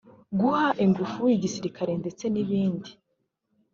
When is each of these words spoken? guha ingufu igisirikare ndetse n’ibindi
guha 0.39 0.67
ingufu 0.83 1.21
igisirikare 1.35 1.93
ndetse 2.01 2.25
n’ibindi 2.33 2.91